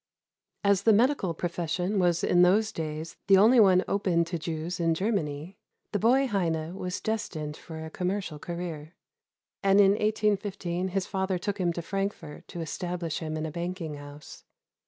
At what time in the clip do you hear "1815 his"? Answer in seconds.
9.91-11.05